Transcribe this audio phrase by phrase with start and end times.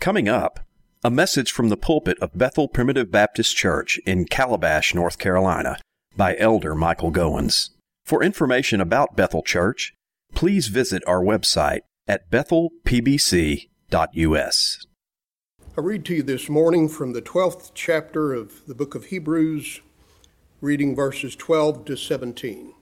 [0.00, 0.60] Coming up,
[1.04, 5.76] a message from the pulpit of Bethel Primitive Baptist Church in Calabash, North Carolina,
[6.16, 7.68] by Elder Michael Goins.
[8.06, 9.92] For information about Bethel Church,
[10.34, 13.66] please visit our website at bethelpbc.us.
[15.76, 19.82] I read to you this morning from the 12th chapter of the book of Hebrews,
[20.62, 22.72] reading verses 12 to 17.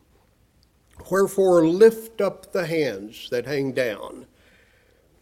[1.11, 4.27] Wherefore lift up the hands that hang down,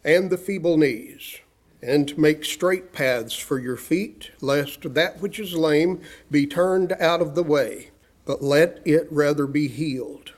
[0.03, 1.39] and the feeble knees,
[1.81, 6.01] and make straight paths for your feet, lest that which is lame
[6.31, 7.91] be turned out of the way,
[8.25, 10.33] but let it rather be healed.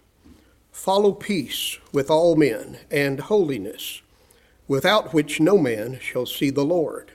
[0.72, 4.02] Follow peace with all men, and holiness,
[4.68, 7.12] without which no man shall see the Lord.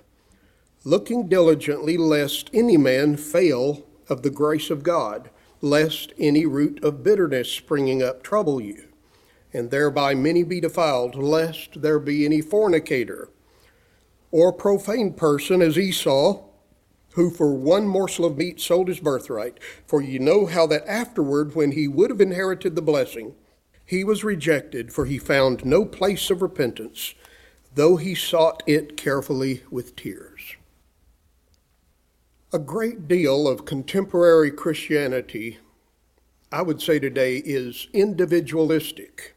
[0.84, 7.02] Looking diligently, lest any man fail of the grace of God, lest any root of
[7.02, 8.84] bitterness springing up trouble you,
[9.52, 13.30] and thereby many be defiled, lest there be any fornicator
[14.34, 16.42] or profane person as Esau,
[17.12, 19.60] who for one morsel of meat sold his birthright.
[19.86, 23.36] For you know how that afterward, when he would have inherited the blessing,
[23.86, 27.14] he was rejected, for he found no place of repentance,
[27.76, 30.56] though he sought it carefully with tears.
[32.52, 35.58] A great deal of contemporary Christianity,
[36.50, 39.36] I would say today, is individualistic.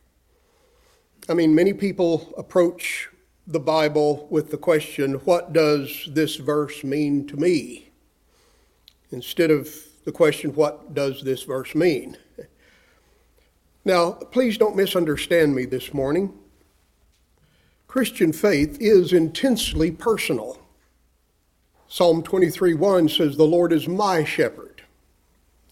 [1.30, 3.10] I mean, many people approach
[3.48, 7.86] the Bible with the question, What does this verse mean to me?
[9.10, 12.18] instead of the question, What does this verse mean?
[13.86, 16.38] Now, please don't misunderstand me this morning.
[17.88, 20.60] Christian faith is intensely personal.
[21.88, 24.84] Psalm 23 1 says, The Lord is my shepherd.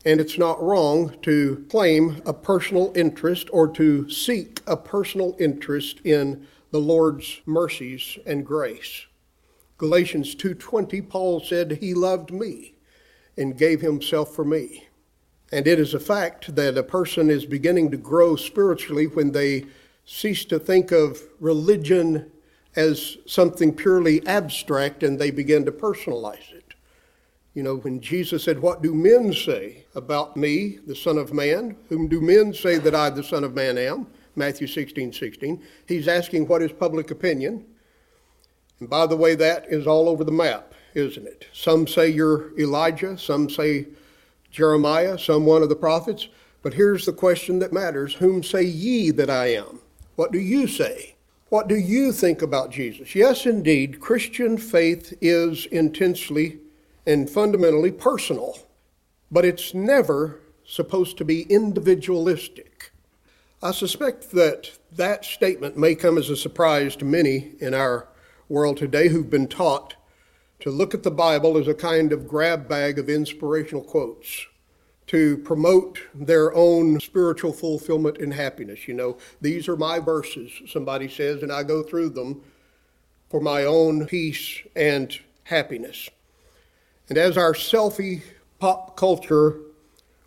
[0.06, 6.00] And it's not wrong to claim a personal interest or to seek a personal interest
[6.06, 9.06] in the Lord's mercies and grace.
[9.78, 12.73] Galatians 2:20 Paul said he loved me
[13.38, 14.90] and gave himself for me.
[15.53, 19.68] And it is a fact that a person is beginning to grow spiritually when they
[20.03, 22.30] cease to think of religion
[22.75, 26.74] as something purely abstract and they begin to personalize it.
[27.53, 31.78] You know, when Jesus said, What do men say about me, the Son of Man?
[31.88, 34.08] Whom do men say that I, the Son of Man, am?
[34.35, 35.62] Matthew 16, 16.
[35.88, 37.66] He's asking what is public opinion.
[38.79, 41.47] And by the way, that is all over the map, isn't it?
[41.53, 43.88] Some say you're Elijah, some say
[44.51, 46.28] Jeremiah, some one of the prophets.
[46.62, 49.79] But here's the question that matters Whom say ye that I am?
[50.16, 51.16] What do you say?
[51.50, 53.16] What do you think about Jesus?
[53.16, 56.59] Yes, indeed, Christian faith is intensely
[57.06, 58.57] and fundamentally personal,
[59.31, 62.91] but it's never supposed to be individualistic.
[63.66, 68.08] I suspect that that statement may come as a surprise to many in our
[68.48, 69.96] world today who've been taught
[70.59, 74.46] to look at the Bible as a kind of grab bag of inspirational quotes
[75.08, 78.88] to promote their own spiritual fulfillment and happiness.
[78.88, 82.44] You know, these are my verses, somebody says, and I go through them
[83.32, 85.12] for my own peace and
[85.46, 86.08] happiness.
[87.09, 88.22] And as our selfie
[88.59, 89.58] pop culture,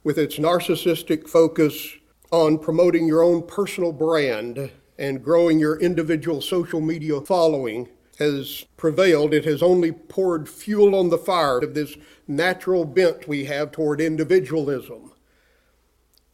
[0.03, 1.99] with its narcissistic focus
[2.31, 9.33] on promoting your own personal brand and growing your individual social media following has prevailed,
[9.33, 11.97] it has only poured fuel on the fire of this
[12.27, 15.13] natural bent we have toward individualism.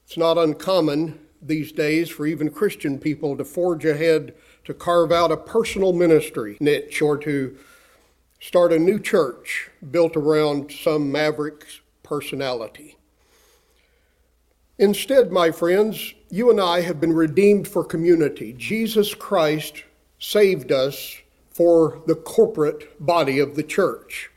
[0.06, 4.34] It's not uncommon these days for even Christian people to forge ahead
[4.64, 7.56] to carve out a personal ministry niche or to
[8.40, 12.96] start a new church built around some maverick's personality.
[14.78, 18.52] Instead, my friends, you and I have been redeemed for community.
[18.52, 19.84] Jesus Christ
[20.18, 21.16] saved us
[21.50, 24.30] for the corporate body of the church.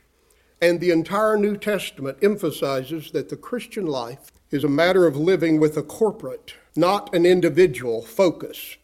[0.62, 5.58] And the entire New Testament emphasizes that the Christian life is a matter of living
[5.58, 8.76] with a corporate, not an individual focus.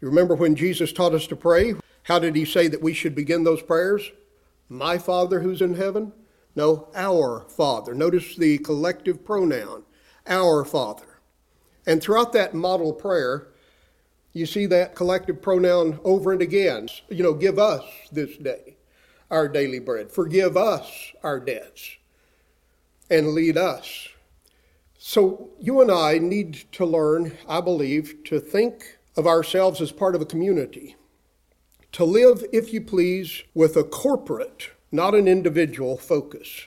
[0.00, 1.74] You remember when Jesus taught us to pray?
[2.02, 4.10] How did he say that we should begin those prayers?
[4.68, 6.12] My Father who's in heaven?
[6.56, 7.94] No, our Father.
[7.94, 9.84] Notice the collective pronoun
[10.26, 11.20] our Father.
[11.86, 13.48] And throughout that model prayer,
[14.32, 16.88] you see that collective pronoun over and again.
[17.08, 18.76] You know, give us this day
[19.30, 20.10] our daily bread.
[20.12, 21.96] Forgive us our debts.
[23.08, 24.08] And lead us.
[24.98, 30.14] So you and I need to learn, I believe, to think of ourselves as part
[30.14, 30.96] of a community.
[31.92, 36.66] To live, if you please, with a corporate, not an individual focus.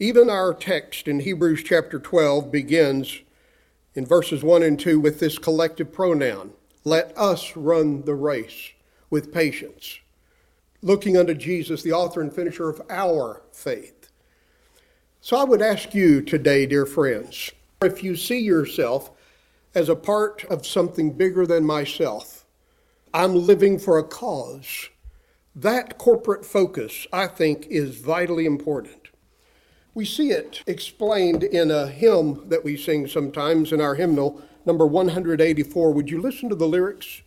[0.00, 3.22] Even our text in Hebrews chapter 12 begins
[3.96, 6.52] in verses 1 and 2 with this collective pronoun
[6.84, 8.70] Let us run the race
[9.10, 9.98] with patience.
[10.80, 14.12] looking unto Jesus, the author and finisher of our faith.
[15.20, 17.50] So I would ask you today, dear friends,
[17.82, 19.10] if you see yourself
[19.74, 22.46] as a part of something bigger than myself,
[23.12, 24.90] I'm living for a cause.
[25.56, 28.97] That corporate focus, I think, is vitally important.
[29.98, 34.86] We see it explained in a hymn that we sing sometimes in our hymnal, number
[34.86, 35.92] 184.
[35.92, 37.22] Would you listen to the lyrics?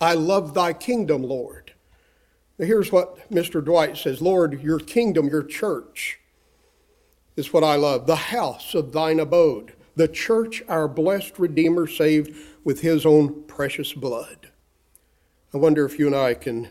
[0.00, 1.74] I love thy kingdom, Lord.
[2.58, 3.64] Now here's what Mr.
[3.64, 6.18] Dwight says Lord, your kingdom, your church
[7.36, 12.34] is what I love, the house of thine abode, the church our blessed Redeemer saved
[12.64, 14.50] with his own precious blood.
[15.54, 16.70] I wonder if you and I can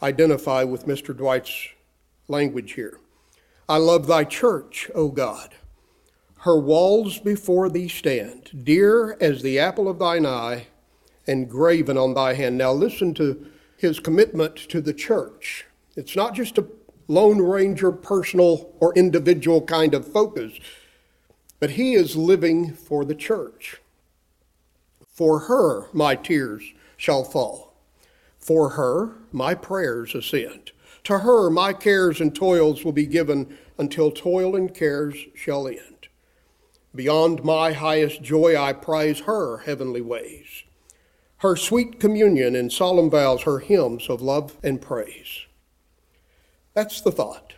[0.00, 1.12] identify with Mr.
[1.12, 1.70] Dwight's
[2.28, 3.00] language here.
[3.68, 5.54] I love thy church, O God.
[6.38, 10.68] Her walls before thee stand, dear as the apple of thine eye,
[11.26, 12.56] and graven on thy hand.
[12.56, 15.66] Now listen to his commitment to the church.
[15.96, 16.66] It's not just a
[17.08, 20.52] Lone Ranger personal or individual kind of focus,
[21.60, 23.80] but he is living for the church.
[25.06, 27.74] For her my tears shall fall.
[28.38, 30.72] For her my prayers ascend.
[31.08, 36.08] To her my cares and toils will be given until toil and cares shall end.
[36.94, 40.64] Beyond my highest joy I prize her heavenly ways,
[41.38, 45.46] her sweet communion and solemn vows, her hymns of love and praise.
[46.74, 47.54] That's the thought.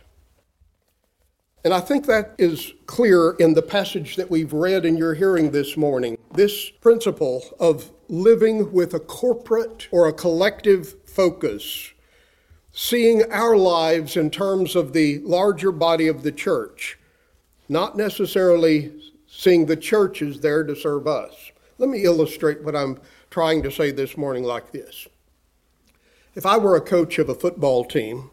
[1.65, 5.51] And I think that is clear in the passage that we've read in your hearing
[5.51, 6.17] this morning.
[6.35, 11.91] This principle of living with a corporate or a collective focus,
[12.71, 16.97] seeing our lives in terms of the larger body of the church,
[17.67, 18.91] not necessarily
[19.27, 21.51] seeing the church is there to serve us.
[21.77, 25.07] Let me illustrate what I'm trying to say this morning like this.
[26.35, 28.29] If I were a coach of a football team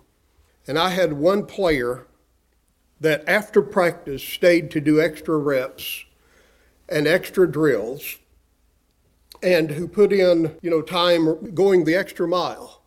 [0.67, 2.07] and I had one player
[3.01, 6.05] that after practice stayed to do extra reps
[6.89, 8.19] and extra drills
[9.43, 12.78] and who put in, you know, time going the extra mile.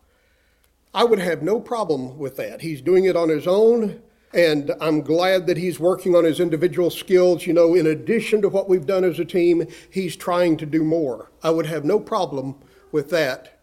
[0.94, 2.62] I would have no problem with that.
[2.62, 4.02] He's doing it on his own,
[4.34, 7.48] and I'm glad that he's working on his individual skills.
[7.48, 10.84] You know, in addition to what we've done as a team, he's trying to do
[10.84, 11.32] more.
[11.44, 12.56] I would have no problem
[12.92, 13.60] with that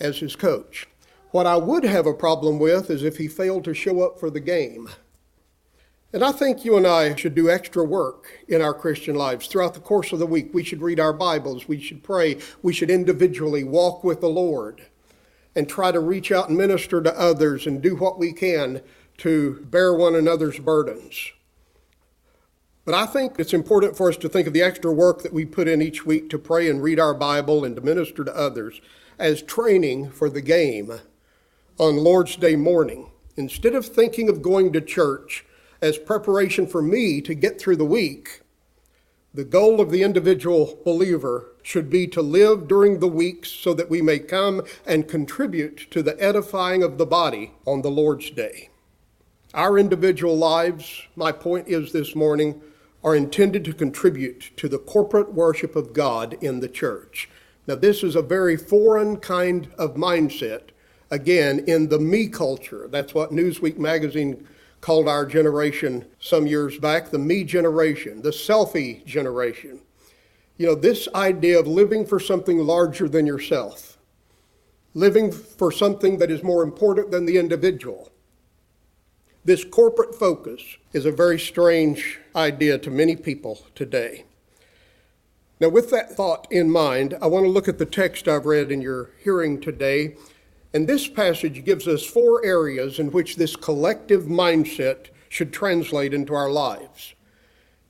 [0.00, 0.88] as his coach.
[1.30, 4.30] What I would have a problem with is if he failed to show up for
[4.30, 4.88] the game.
[6.12, 9.74] And I think you and I should do extra work in our Christian lives throughout
[9.74, 10.52] the course of the week.
[10.52, 14.82] We should read our Bibles, we should pray, we should individually walk with the Lord
[15.60, 18.80] and try to reach out and minister to others and do what we can
[19.18, 21.32] to bear one another's burdens.
[22.86, 25.44] But I think it's important for us to think of the extra work that we
[25.44, 28.80] put in each week to pray and read our Bible and to minister to others
[29.18, 30.98] as training for the game
[31.76, 33.10] on Lord's Day morning.
[33.36, 35.44] Instead of thinking of going to church,
[35.82, 38.40] as preparation for me to get through the week,
[39.32, 43.88] the goal of the individual believer should be to live during the weeks so that
[43.88, 48.70] we may come and contribute to the edifying of the body on the Lord's day.
[49.54, 52.60] Our individual lives, my point is this morning,
[53.04, 57.28] are intended to contribute to the corporate worship of God in the church.
[57.66, 60.70] Now, this is a very foreign kind of mindset,
[61.10, 62.88] again, in the me culture.
[62.90, 64.46] That's what Newsweek magazine
[64.80, 69.80] called our generation some years back the me generation, the selfie generation.
[70.56, 73.98] You know, this idea of living for something larger than yourself,
[74.94, 78.10] living for something that is more important than the individual.
[79.44, 84.24] This corporate focus is a very strange idea to many people today.
[85.60, 88.70] Now, with that thought in mind, I want to look at the text I've read
[88.70, 90.16] in your hearing today
[90.72, 96.34] and this passage gives us four areas in which this collective mindset should translate into
[96.34, 97.14] our lives.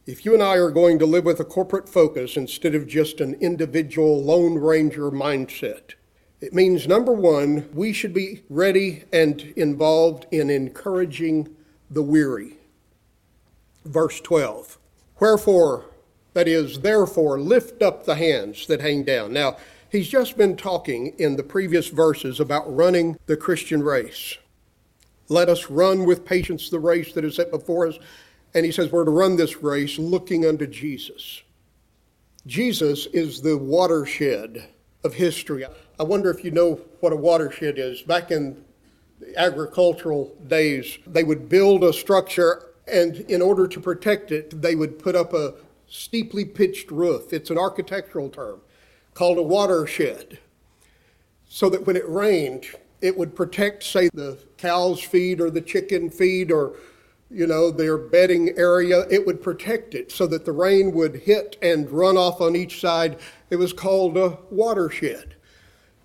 [0.06, 3.20] If you and I are going to live with a corporate focus instead of just
[3.20, 5.94] an individual Lone Ranger mindset,
[6.40, 11.54] it means number one, we should be ready and involved in encouraging
[11.90, 12.54] the weary.
[13.84, 14.78] Verse 12.
[15.20, 15.84] Wherefore,
[16.32, 19.34] that is, therefore, lift up the hands that hang down.
[19.34, 19.58] Now,
[19.90, 24.36] He's just been talking in the previous verses about running the Christian race.
[25.28, 27.98] Let us run with patience the race that is set before us.
[28.54, 31.42] And he says we're to run this race looking unto Jesus.
[32.46, 34.68] Jesus is the watershed
[35.02, 35.64] of history.
[35.98, 38.00] I wonder if you know what a watershed is.
[38.02, 38.64] Back in
[39.18, 44.76] the agricultural days, they would build a structure, and in order to protect it, they
[44.76, 45.54] would put up a
[45.88, 47.32] steeply pitched roof.
[47.32, 48.60] It's an architectural term
[49.14, 50.38] called a watershed,
[51.48, 52.66] so that when it rained,
[53.00, 56.76] It would protect, say, the cow's feed or the chicken feed or,
[57.30, 59.06] you know, their bedding area.
[59.10, 62.80] It would protect it so that the rain would hit and run off on each
[62.80, 63.18] side.
[63.48, 65.36] It was called a watershed.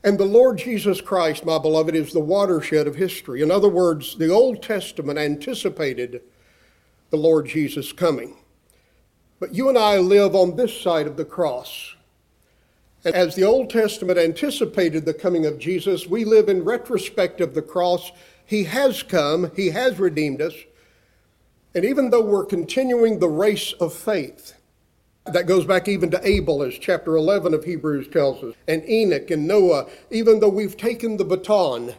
[0.04, 3.42] And the Lord Jesus Christ, my beloved, is the watershed of history.
[3.42, 6.22] In other words, the Old Testament anticipated
[7.10, 8.38] the Lord Jesus coming.
[9.40, 11.95] But you and I live on this side of the cross.
[13.06, 17.62] As the Old Testament anticipated the coming of Jesus, we live in retrospect of the
[17.62, 18.12] cross.
[18.46, 20.56] He has come, He has redeemed us.
[21.76, 24.54] And even though we're continuing the race of faith,
[25.26, 29.30] that goes back even to Abel, as chapter 11 of Hebrews tells us, and Enoch
[29.30, 31.94] and Noah, even though we've taken the baton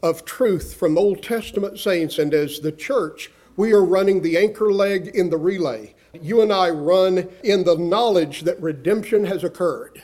[0.00, 4.72] of truth from Old Testament saints, and as the church, we are running the anchor
[4.72, 5.94] leg in the relay.
[6.12, 10.02] You and I run in the knowledge that redemption has occurred.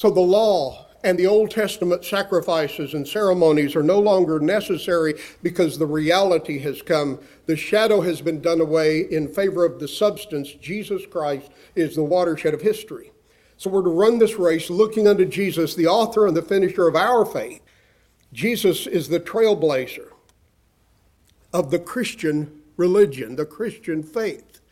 [0.00, 5.76] So the law and the Old Testament sacrifices and ceremonies are no longer necessary because
[5.76, 7.18] the reality has come.
[7.44, 10.54] The shadow has been done away in favor of the substance.
[10.54, 13.12] Jesus Christ is the watershed of history.
[13.58, 16.96] So we're to run this race looking unto Jesus, the author and the finisher of
[16.96, 17.60] our faith.
[18.32, 20.08] Jesus is the trailblazer
[21.52, 24.62] of the Christian religion, the Christian faith.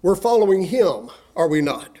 [0.00, 1.98] We're following him, are we not?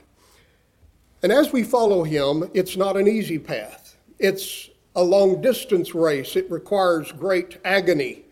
[1.24, 3.96] And as we follow him, it's not an easy path.
[4.18, 6.36] It's a long distance race.
[6.36, 8.26] It requires great agony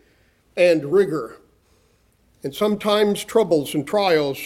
[0.58, 1.40] and rigor,
[2.42, 4.38] and sometimes troubles and trials.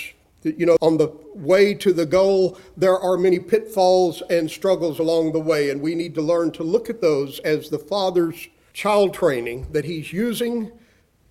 [0.44, 5.32] You know, on the way to the goal, there are many pitfalls and struggles along
[5.32, 9.12] the way, and we need to learn to look at those as the Father's child
[9.12, 10.70] training that He's using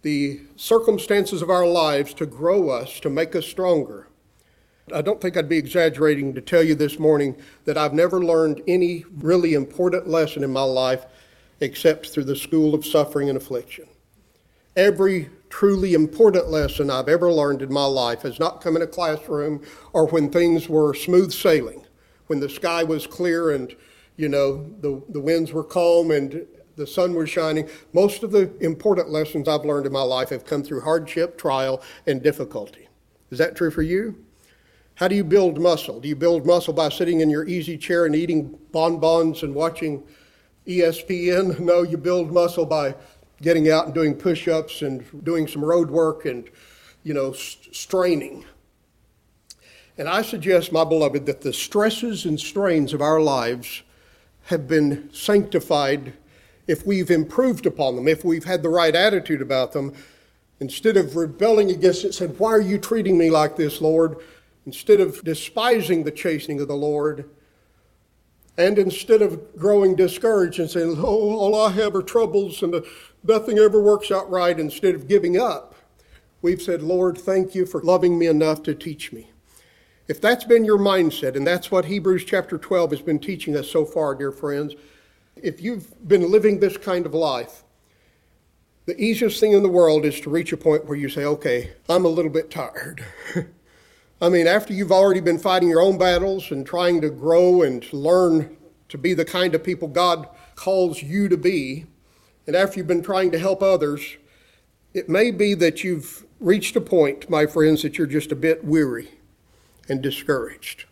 [0.02, 4.10] the circumstances of our lives to grow us, to make us stronger.
[4.94, 8.62] I don't think I'd be exaggerating to tell you this morning that I've never learned
[8.68, 11.06] any really important lesson in my life
[11.60, 13.88] except through the school of suffering and affliction.
[14.76, 18.88] Every truly important lesson I've ever learned in my life has not come in a
[18.88, 19.64] classroom
[19.94, 21.84] or when things were smooth sailing,
[22.28, 23.76] when the sky was clear and,
[24.18, 27.68] you know, the, the winds were calm and the sun was shining.
[27.92, 31.82] Most of the important lessons I've learned in my life have come through hardship, trial,
[32.06, 32.88] and difficulty.
[33.32, 34.25] Is that true for you?
[34.96, 36.00] How do you build muscle?
[36.00, 40.04] Do you build muscle by sitting in your easy chair and eating bonbons and watching
[40.66, 41.60] ESPN?
[41.66, 42.96] No, you build muscle by
[43.42, 46.50] getting out and doing push ups and doing some road work and,
[47.04, 48.46] you know, straining.
[49.98, 53.84] And I suggest, my beloved, that the stresses and strains of our lives
[54.46, 56.14] have been sanctified
[56.68, 59.94] if we've improved upon them, if we've had the right attitude about them.
[60.62, 64.18] Instead of rebelling against it, said, Why are you treating me like this, Lord?
[64.66, 67.30] Instead of despising the chastening of the Lord,
[68.58, 72.82] and instead of growing discouraged and saying, Oh, all I have are troubles and uh,
[73.24, 75.76] nothing ever works out right, instead of giving up,
[76.42, 79.32] we've said, Lord, thank you for loving me enough to teach me.
[80.08, 83.70] If that's been your mindset, and that's what Hebrews chapter 12 has been teaching us
[83.70, 84.76] so far, dear friends,
[85.36, 87.64] if you've been living this kind of life,
[88.86, 91.72] the easiest thing in the world is to reach a point where you say, okay,
[91.90, 93.04] I'm a little bit tired.
[94.22, 97.92] I mean, after you've already been fighting your own battles and trying to grow and
[97.92, 98.56] learn
[98.88, 101.86] to be the kind of people God calls you to be,
[102.48, 104.16] and after you've been trying to help others,
[104.94, 108.64] it may be that you've reached a point, my friends, that you're just a bit
[108.64, 109.10] weary
[109.90, 110.86] and discouraged.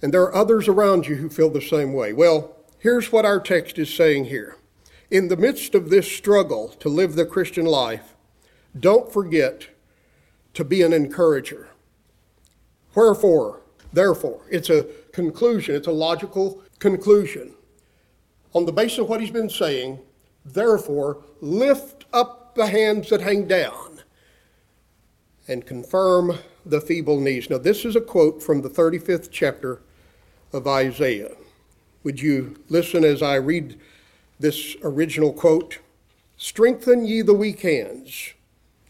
[0.00, 2.14] And there are others around you who feel the same way.
[2.14, 4.56] Well, here's what our text is saying here.
[5.10, 8.14] In the midst of this struggle to live the Christian life,
[8.78, 9.68] don't forget
[10.58, 11.68] to be an encourager.
[12.92, 13.60] Wherefore,
[13.92, 17.54] therefore, it's a conclusion, it's a logical conclusion.
[18.56, 20.00] On the basis of what he's been saying,
[20.44, 24.00] therefore, lift up the hands that hang down
[25.46, 27.48] and confirm the feeble knees.
[27.48, 29.80] Now, this is a quote from the 35th chapter
[30.52, 31.36] of Isaiah.
[32.02, 33.78] Would you listen as I read
[34.40, 35.78] this original quote?
[36.36, 38.34] Strengthen ye the weak hands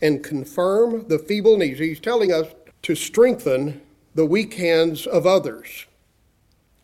[0.01, 1.79] and confirm the feeble knees.
[1.79, 2.49] He's telling us
[2.83, 3.81] to strengthen
[4.15, 5.87] the weak hands of others,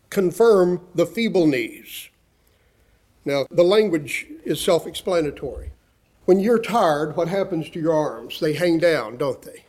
[0.09, 2.09] confirm the feeble knees.
[3.25, 5.71] Now, the language is self explanatory.
[6.25, 8.39] When you're tired, what happens to your arms?
[8.39, 9.65] They hang down, don't they?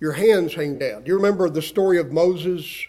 [0.00, 1.04] Your hands hang down.
[1.04, 2.86] Do you remember the story of Moses?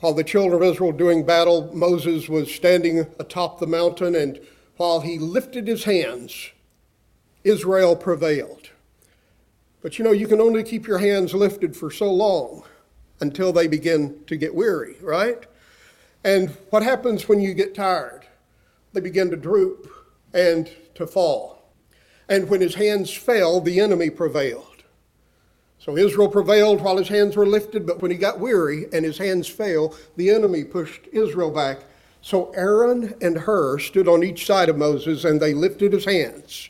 [0.00, 4.40] While the children of Israel were doing battle, Moses was standing atop the mountain, and
[4.76, 6.52] while he lifted his hands,
[7.48, 8.70] Israel prevailed.
[9.80, 12.64] But you know, you can only keep your hands lifted for so long
[13.20, 15.44] until they begin to get weary, right?
[16.24, 18.26] And what happens when you get tired?
[18.92, 19.90] They begin to droop
[20.34, 21.62] and to fall.
[22.28, 24.64] And when his hands fell, the enemy prevailed.
[25.78, 29.16] So Israel prevailed while his hands were lifted, but when he got weary and his
[29.16, 31.78] hands fell, the enemy pushed Israel back.
[32.20, 36.68] So Aaron and Hur stood on each side of Moses and they lifted his hands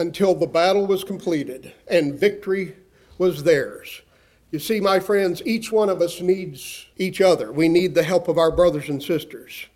[0.00, 2.74] until the battle was completed and victory
[3.18, 4.02] was theirs.
[4.50, 7.52] You see, my friends, each one of us needs each other.
[7.52, 9.66] We need the help of our brothers and sisters.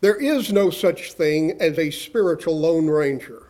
[0.00, 3.48] There is no such thing as a spiritual lone ranger.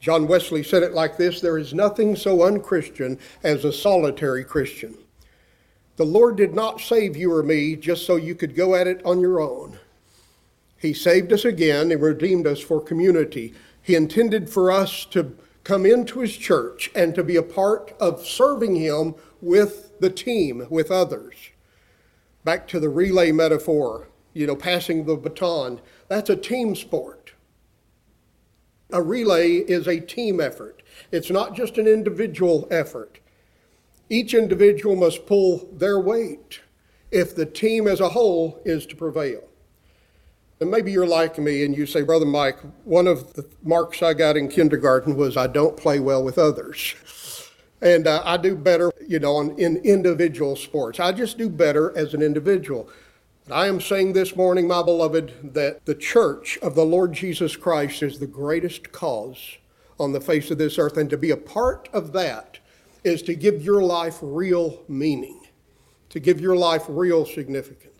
[0.00, 4.96] John Wesley said it like this There is nothing so unchristian as a solitary Christian.
[5.96, 9.00] The Lord did not save you or me just so you could go at it
[9.04, 9.78] on your own.
[10.76, 13.54] He saved us again and redeemed us for community.
[13.84, 18.26] He intended for us to come into His church and to be a part of
[18.26, 21.34] serving Him with the team, with others.
[22.44, 25.82] Back to the relay metaphor, you know, passing the baton.
[26.08, 27.34] That's a team sport.
[28.90, 33.18] A relay is a team effort, it's not just an individual effort.
[34.08, 36.60] Each individual must pull their weight
[37.10, 39.42] if the team as a whole is to prevail.
[40.60, 44.14] And maybe you're like me and you say, Brother Mike, one of the marks I
[44.14, 46.94] got in kindergarten was I don't play well with others.
[47.82, 51.00] And uh, I do better, you know, in, in individual sports.
[51.00, 52.88] I just do better as an individual.
[53.50, 58.02] I am saying this morning, my beloved, that the church of the Lord Jesus Christ
[58.02, 59.58] is the greatest cause
[60.00, 60.96] on the face of this earth.
[60.96, 62.58] And to be a part of that
[63.02, 65.42] is to give your life real meaning,
[66.08, 67.93] to give your life real significance.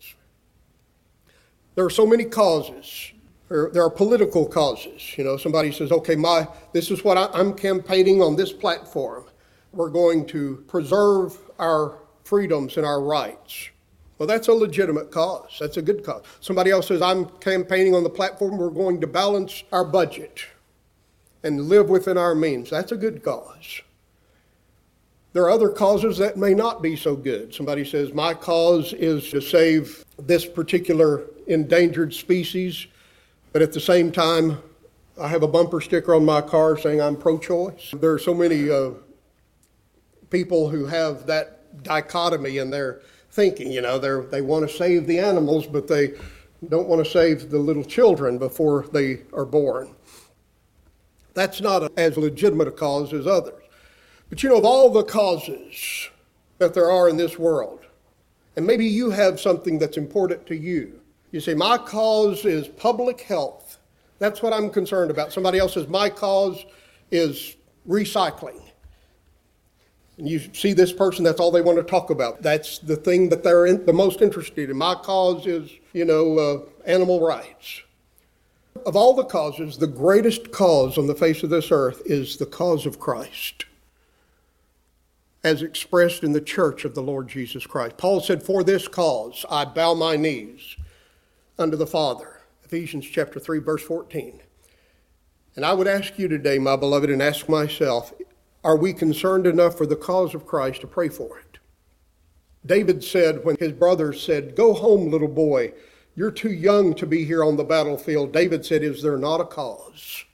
[1.75, 3.11] There are so many causes.
[3.49, 5.17] There, are political causes.
[5.17, 9.25] You know, somebody says, okay, my, this is what I, I'm campaigning on this platform.
[9.71, 13.69] We're going to preserve our freedoms and our rights.
[14.17, 15.57] Well, that's a legitimate cause.
[15.59, 16.23] That's a good cause.
[16.39, 20.45] Somebody else says, I'm campaigning on the platform, we're going to balance our budget
[21.43, 22.69] and live within our means.
[22.69, 23.81] That's a good cause.
[25.33, 27.53] There are other causes that may not be so good.
[27.53, 32.87] Somebody says, My cause is to save this particular endangered species,
[33.53, 34.57] but at the same time,
[35.19, 37.93] I have a bumper sticker on my car saying I'm pro choice.
[37.93, 38.91] There are so many uh,
[40.29, 43.71] people who have that dichotomy in their thinking.
[43.71, 46.13] You know, they they want to save the animals, but they
[46.67, 49.95] don't want to save the little children before they are born.
[51.33, 53.61] That's not a, as legitimate a cause as others.
[54.29, 56.09] But you know, of all the causes
[56.57, 57.81] that there are in this world,
[58.55, 60.99] and maybe you have something that's important to you.
[61.35, 63.77] You see, My cause is public health.
[64.19, 65.33] That's what I'm concerned about.
[65.33, 66.65] Somebody else says, My cause
[67.11, 68.61] is recycling.
[70.17, 72.41] And you see this person, that's all they want to talk about.
[72.41, 74.77] That's the thing that they're in, the most interested in.
[74.77, 77.81] My cause is, you know, uh, animal rights.
[78.85, 82.45] Of all the causes, the greatest cause on the face of this earth is the
[82.45, 83.65] cause of Christ,
[85.43, 87.97] as expressed in the church of the Lord Jesus Christ.
[87.97, 90.77] Paul said, For this cause I bow my knees
[91.57, 92.41] unto the Father.
[92.63, 94.41] Ephesians chapter 3, verse 14.
[95.55, 98.13] And I would ask you today, my beloved, and ask myself,
[98.63, 101.59] are we concerned enough for the cause of Christ to pray for it?
[102.65, 105.71] David said when his brothers said, Go home, little boy,
[106.15, 108.33] you're too young to be here on the battlefield.
[108.33, 110.25] David said, Is there not a cause?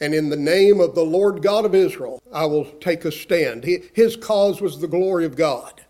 [0.00, 3.64] And in the name of the Lord God of Israel, I will take a stand.
[3.64, 5.80] His cause was the glory of God.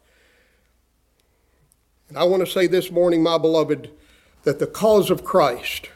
[2.08, 3.90] And I want to say this morning, my beloved,
[4.48, 5.90] that the cause of Christ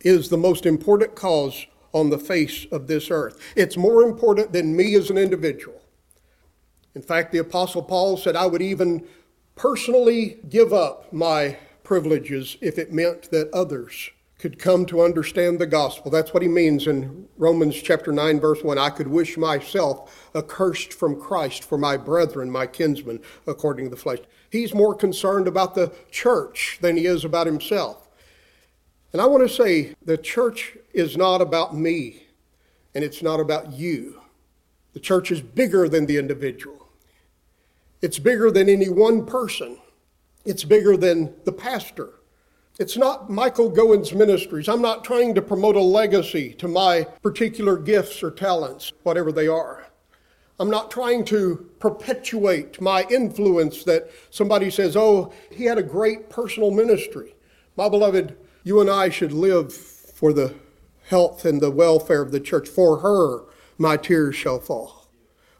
[0.00, 3.38] is the most important cause on the face of this earth.
[3.54, 5.82] It's more important than me as an individual.
[6.94, 9.06] In fact, the Apostle Paul said, I would even
[9.56, 15.66] personally give up my privileges if it meant that others could come to understand the
[15.66, 16.10] gospel.
[16.10, 18.78] That's what he means in Romans chapter 9, verse 1.
[18.78, 23.96] I could wish myself accursed from Christ for my brethren, my kinsmen, according to the
[24.00, 24.20] flesh.
[24.50, 28.08] He's more concerned about the church than he is about himself.
[29.12, 32.22] And I want to say the church is not about me
[32.94, 34.20] and it's not about you.
[34.92, 36.88] The church is bigger than the individual,
[38.00, 39.78] it's bigger than any one person,
[40.44, 42.17] it's bigger than the pastor.
[42.78, 44.68] It's not Michael Goins Ministries.
[44.68, 49.48] I'm not trying to promote a legacy to my particular gifts or talents, whatever they
[49.48, 49.88] are.
[50.60, 56.30] I'm not trying to perpetuate my influence that somebody says, oh, he had a great
[56.30, 57.34] personal ministry.
[57.76, 60.54] My beloved, you and I should live for the
[61.08, 62.68] health and the welfare of the church.
[62.68, 63.40] For her,
[63.76, 65.08] my tears shall fall.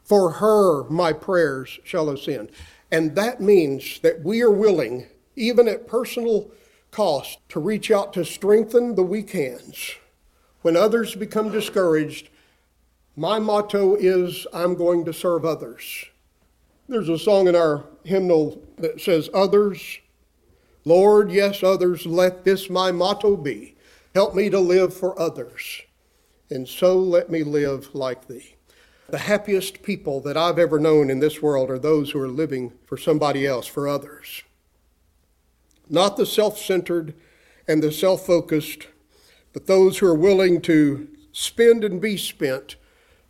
[0.05, 2.49] For her, my prayers shall ascend.
[2.91, 6.49] And that means that we are willing, even at personal
[6.91, 9.95] cost, to reach out to strengthen the weak hands.
[10.61, 12.29] When others become discouraged,
[13.15, 16.05] my motto is I'm going to serve others.
[16.87, 19.99] There's a song in our hymnal that says, Others,
[20.85, 23.75] Lord, yes, others, let this my motto be.
[24.15, 25.81] Help me to live for others,
[26.49, 28.55] and so let me live like thee.
[29.09, 32.73] The happiest people that I've ever known in this world are those who are living
[32.85, 34.43] for somebody else, for others.
[35.89, 37.13] Not the self centered
[37.67, 38.87] and the self focused,
[39.53, 42.75] but those who are willing to spend and be spent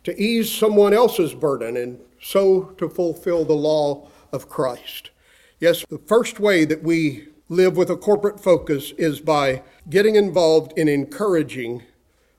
[0.04, 5.10] to ease someone else's burden and so to fulfill the law of Christ.
[5.58, 10.72] Yes, the first way that we live with a corporate focus is by getting involved
[10.78, 11.82] in encouraging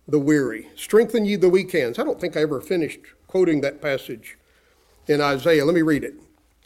[0.08, 0.70] the weary.
[0.76, 2.00] Strengthen ye the weak hands.
[2.00, 4.38] I don't think I ever finished quoting that passage
[5.08, 5.66] in Isaiah.
[5.66, 6.16] Let me read it.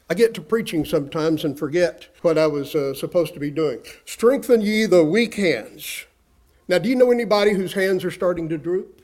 [0.08, 3.80] I get to preaching sometimes and forget what I was uh, supposed to be doing.
[4.06, 6.06] Strengthen ye the weak hands.
[6.68, 9.02] Now, do you know anybody whose hands are starting to droop?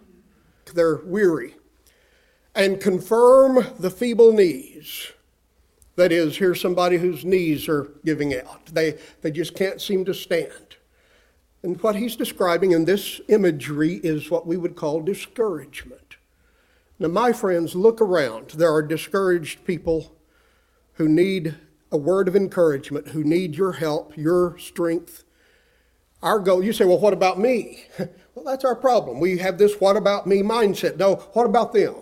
[0.73, 1.55] They're weary
[2.53, 5.11] and confirm the feeble knees.
[5.95, 8.67] That is, here's somebody whose knees are giving out.
[8.67, 10.77] They, they just can't seem to stand.
[11.63, 16.17] And what he's describing in this imagery is what we would call discouragement.
[16.97, 18.51] Now, my friends, look around.
[18.51, 20.15] There are discouraged people
[21.01, 21.55] who need
[21.91, 25.23] a word of encouragement, who need your help, your strength.
[26.21, 27.85] Our goal, you say, well, what about me?
[28.35, 29.19] well, that's our problem.
[29.19, 30.97] We have this what about me mindset.
[30.97, 31.95] No, what about them?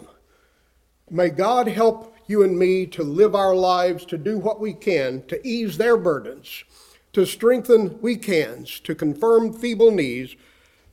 [1.10, 5.26] May God help you and me to live our lives, to do what we can,
[5.28, 6.66] to ease their burdens,
[7.14, 10.36] to strengthen weak hands, to confirm feeble knees,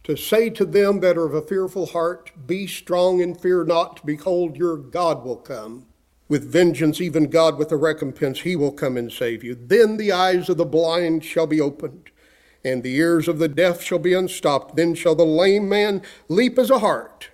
[0.05, 4.07] to say to them that are of a fearful heart, Be strong and fear not,
[4.07, 5.87] behold, your God will come.
[6.29, 9.55] With vengeance, even God with a recompense, he will come and save you.
[9.55, 12.11] Then the eyes of the blind shall be opened,
[12.65, 14.77] and the ears of the deaf shall be unstopped.
[14.77, 17.31] Then shall the lame man leap as a hart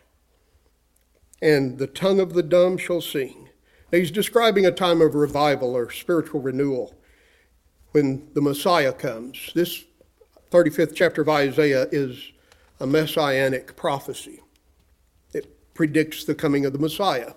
[1.42, 3.50] and the tongue of the dumb shall sing.
[3.90, 6.94] Now, he's describing a time of revival or spiritual renewal
[7.90, 9.50] when the Messiah comes.
[9.55, 9.85] This
[10.50, 12.33] 35th chapter of Isaiah is
[12.81, 14.40] a messianic prophecy.
[15.35, 17.35] It predicts the coming of the Messiah.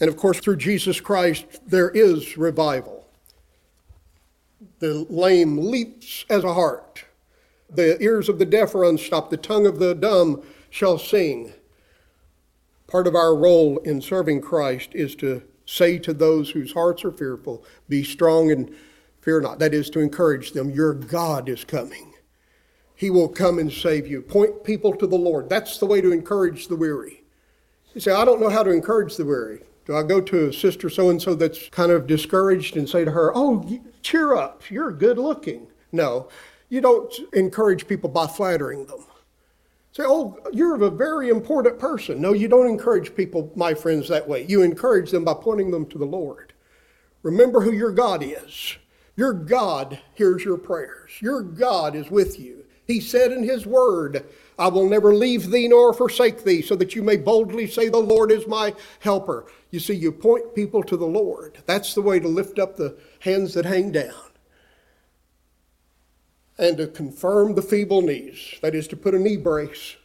[0.00, 3.06] And of course, through Jesus Christ, there is revival.
[4.80, 7.04] The lame leaps as a hart.
[7.70, 9.30] The ears of the deaf are unstopped.
[9.30, 11.52] The tongue of the dumb shall sing.
[12.86, 17.12] Part of our role in serving Christ is to say to those whose hearts are
[17.12, 18.74] fearful, Be strong and
[19.20, 19.58] fear not.
[19.58, 22.12] That is to encourage them, Your God is coming.
[22.94, 24.22] He will come and save you.
[24.22, 25.48] Point people to the Lord.
[25.48, 27.24] That's the way to encourage the weary.
[27.94, 29.62] You say, I don't know how to encourage the weary.
[29.86, 33.04] Do I go to a sister so and so that's kind of discouraged and say
[33.04, 35.68] to her, Oh, cheer up, you're good looking?
[35.92, 36.28] No,
[36.68, 39.04] you don't encourage people by flattering them.
[39.92, 42.20] Say, oh, you're a very important person.
[42.20, 44.44] No, you don't encourage people, my friends, that way.
[44.44, 46.52] You encourage them by pointing them to the Lord.
[47.22, 48.76] Remember who your God is.
[49.14, 51.12] Your God hears your prayers.
[51.20, 52.64] Your God is with you.
[52.88, 54.24] He said in His Word,
[54.58, 57.98] I will never leave thee nor forsake thee, so that you may boldly say, The
[57.98, 59.46] Lord is my helper.
[59.74, 61.58] You see, you point people to the Lord.
[61.66, 64.14] That's the way to lift up the hands that hang down
[66.56, 68.54] and to confirm the feeble knees.
[68.62, 69.96] That is to put a knee brace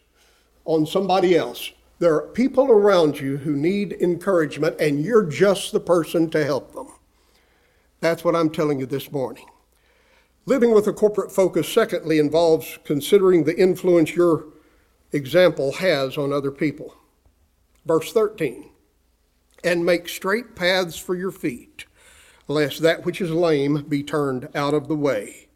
[0.66, 1.72] on somebody else.
[2.00, 6.74] There are people around you who need encouragement, and you're just the person to help
[6.74, 6.88] them.
[8.02, 9.46] That's what I'm telling you this morning.
[10.48, 14.46] Living with a corporate focus, secondly, involves considering the influence your
[15.12, 16.96] example has on other people.
[17.86, 18.72] Verse 13
[19.64, 21.86] And make straight paths for your feet,
[22.48, 25.48] lest that which is lame be turned out of the way.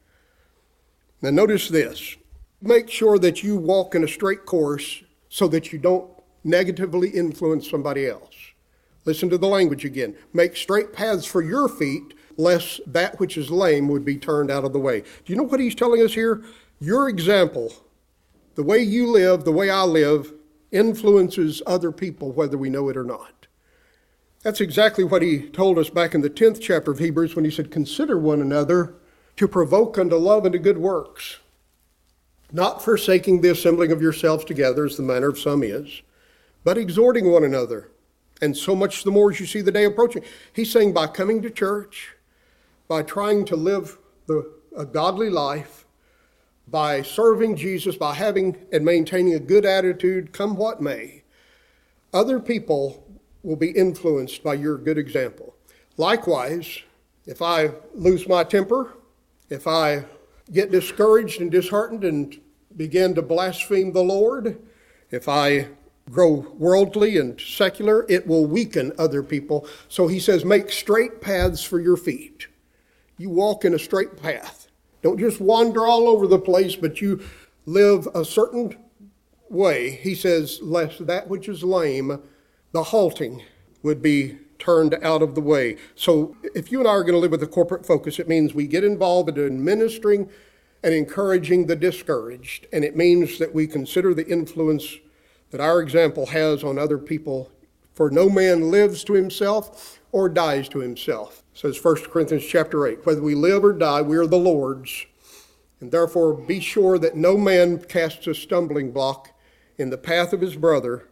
[1.22, 2.18] Now, notice this
[2.62, 6.10] make sure that you walk in a straight course so that you don't
[6.44, 8.36] negatively influence somebody else.
[9.06, 10.16] Listen to the language again.
[10.34, 14.64] Make straight paths for your feet, lest that which is lame would be turned out
[14.64, 15.02] of the way.
[15.02, 16.44] Do you know what he's telling us here?
[16.80, 17.74] Your example,
[18.56, 20.34] the way you live, the way I live,
[20.72, 23.43] influences other people, whether we know it or not.
[24.44, 27.52] That's exactly what he told us back in the 10th chapter of Hebrews when he
[27.52, 28.96] said, Consider one another
[29.38, 31.38] to provoke unto love and to good works,
[32.52, 36.02] not forsaking the assembling of yourselves together, as the manner of some is,
[36.66, 37.90] but exhorting one another.
[38.42, 40.24] And so much the more as you see the day approaching.
[40.52, 42.18] He's saying by coming to church,
[42.90, 45.86] by trying to live the, a godly life,
[46.68, 51.24] by serving Jesus, by having and maintaining a good attitude, come what may,
[52.14, 53.03] other people
[53.44, 55.54] will be influenced by your good example.
[55.98, 56.80] Likewise,
[57.26, 58.98] if I lose my temper,
[59.50, 60.06] if I
[60.52, 62.40] get discouraged and disheartened and
[62.76, 64.60] begin to blaspheme the Lord,
[65.12, 65.68] if I
[66.10, 69.68] grow worldly and secular, it will weaken other people.
[69.88, 72.48] So he says, make straight paths for your feet.
[73.18, 74.68] You walk in a straight path.
[75.02, 77.24] Don't just wander all over the place, but you
[77.66, 78.76] live a certain
[79.50, 79.92] way.
[79.92, 82.22] He says, lest that which is lame,
[82.74, 83.44] the halting,
[83.84, 85.78] would be turned out of the way.
[85.96, 88.54] So if you and I are going to live with a corporate focus, it means
[88.54, 90.30] we get involved in ministering
[90.82, 92.68] and encouraging the discouraged.
[92.72, 94.98] And it means that we consider the influence
[95.52, 97.52] that our example has on other people.
[97.94, 103.06] For no man lives to himself or dies to himself, says 1 Corinthians chapter 8.
[103.06, 105.06] Whether we live or die, we are the Lord's.
[105.80, 109.30] And therefore, be sure that no man casts a stumbling block
[109.78, 111.08] in the path of his brother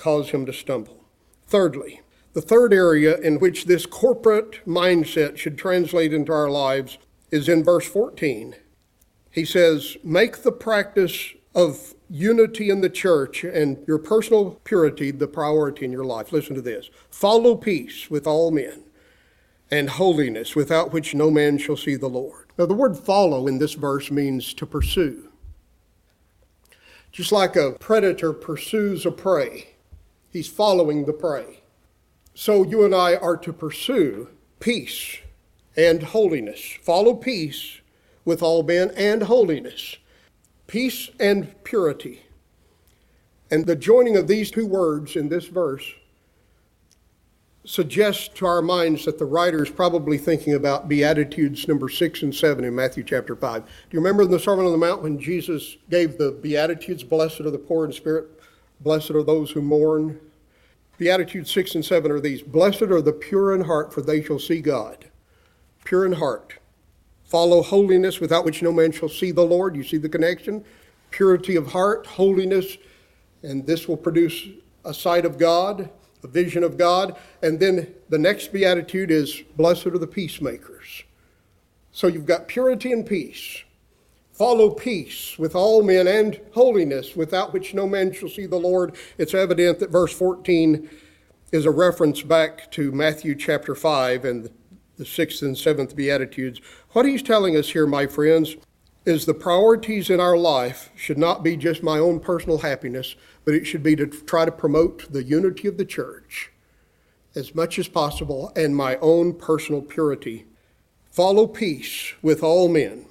[0.00, 1.04] cause him to stumble.
[1.46, 2.00] Thirdly,
[2.32, 6.98] the third area in which this corporate mindset should translate into our lives
[7.30, 8.56] is in verse 14.
[9.30, 15.28] He says, Make the practice of unity in the church and your personal purity the
[15.28, 16.32] priority in your life.
[16.32, 18.82] Listen to this follow peace with all men
[19.70, 22.46] and holiness, without which no man shall see the Lord.
[22.58, 25.28] Now, the word follow in this verse means to pursue.
[27.12, 29.69] Just like a predator pursues a prey,
[30.30, 31.62] he's following the prey.
[32.34, 34.28] So, you and I are to pursue
[34.60, 35.18] peace
[35.76, 36.78] and holiness.
[36.82, 37.80] Follow peace
[38.24, 39.96] with all men and holiness
[40.70, 42.22] peace and purity.
[43.50, 45.84] And the joining of these two words in this verse
[47.64, 52.32] suggests to our minds that the writer is probably thinking about Beatitudes number six and
[52.32, 53.64] seven in Matthew chapter five.
[53.64, 57.40] Do you remember in the Sermon on the Mount when Jesus gave the Beatitudes, blessed
[57.40, 58.39] are the poor in spirit,
[58.80, 60.20] blessed are those who mourn?
[60.98, 64.38] Beatitudes six and seven are these Blessed are the pure in heart, for they shall
[64.38, 65.06] see God.
[65.84, 66.54] Pure in heart.
[67.24, 69.76] Follow holiness without which no man shall see the Lord.
[69.76, 70.64] You see the connection?
[71.10, 72.76] Purity of heart, holiness,
[73.42, 74.48] and this will produce
[74.84, 75.88] a sight of God,
[76.22, 77.16] a vision of God.
[77.42, 81.04] And then the next beatitude is blessed are the peacemakers.
[81.92, 83.62] So you've got purity and peace.
[84.40, 88.96] Follow peace with all men and holiness, without which no man shall see the Lord.
[89.18, 90.88] It's evident that verse 14
[91.52, 94.48] is a reference back to Matthew chapter 5 and
[94.96, 96.58] the sixth and seventh Beatitudes.
[96.92, 98.56] What he's telling us here, my friends,
[99.04, 103.52] is the priorities in our life should not be just my own personal happiness, but
[103.52, 106.50] it should be to try to promote the unity of the church
[107.34, 110.46] as much as possible and my own personal purity.
[111.10, 113.04] Follow peace with all men.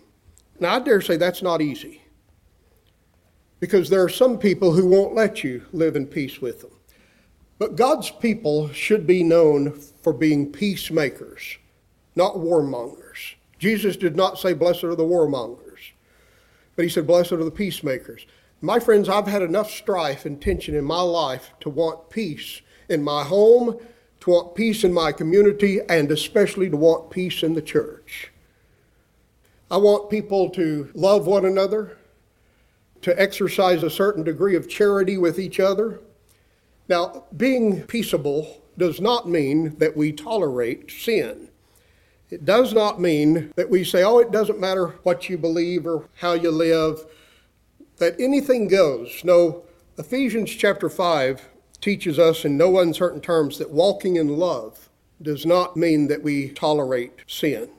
[0.60, 2.02] Now, I dare say that's not easy
[3.60, 6.72] because there are some people who won't let you live in peace with them.
[7.58, 11.58] But God's people should be known for being peacemakers
[12.20, 13.36] not warmongers.
[13.60, 15.94] Jesus did not say, Blessed are the warmongers,
[16.76, 18.26] but he said, Blessed are the peacemakers.
[18.62, 23.02] My friends, I've had enough strife and tension in my life to want peace in
[23.02, 23.78] my home,
[24.20, 28.34] to want peace in my community, and especially to want peace in the church.
[29.72, 31.98] I want people to love one another,
[33.02, 36.02] to exercise a certain degree of charity with each other.
[36.88, 41.50] Now, being peaceable does not mean that we tolerate sin.
[42.30, 46.10] It does not mean that we say, oh, it doesn't matter what you believe or
[46.16, 47.06] how you live,
[47.98, 49.22] that anything goes.
[49.24, 49.64] No,
[49.98, 51.48] Ephesians chapter 5
[51.80, 54.90] teaches us in no uncertain terms that walking in love
[55.22, 57.70] does not mean that we tolerate sin.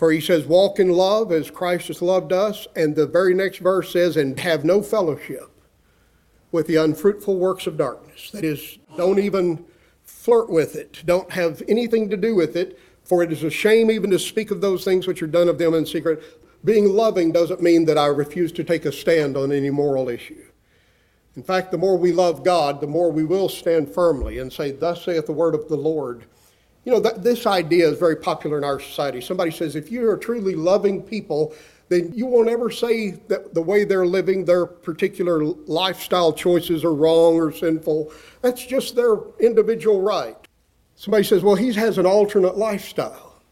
[0.00, 2.66] For he says, walk in love as Christ has loved us.
[2.74, 5.50] And the very next verse says, and have no fellowship
[6.52, 8.30] with the unfruitful works of darkness.
[8.30, 9.64] That is, don't even
[10.02, 12.78] flirt with it, don't have anything to do with it
[13.10, 15.58] for it is a shame even to speak of those things which are done of
[15.58, 16.22] them in secret.
[16.64, 20.44] Being loving doesn't mean that I refuse to take a stand on any moral issue.
[21.34, 24.70] In fact, the more we love God, the more we will stand firmly and say,
[24.70, 26.26] Thus saith the word of the Lord.
[26.84, 29.20] You know, that, this idea is very popular in our society.
[29.20, 31.54] Somebody says, if you are truly loving people,
[31.90, 36.94] then you won't ever say that the way they're living, their particular lifestyle choices are
[36.94, 38.12] wrong or sinful.
[38.42, 40.36] That's just their individual right.
[40.94, 43.42] Somebody says, well, he has an alternate lifestyle.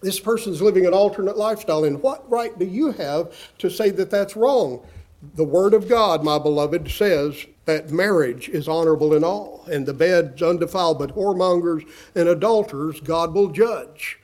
[0.00, 1.84] This person's living an alternate lifestyle.
[1.84, 4.86] And what right do you have to say that that's wrong?
[5.34, 9.94] The Word of God, my beloved, says that marriage is honorable in all, and the
[9.94, 14.18] bed's undefiled, but whoremongers and adulterers God will judge.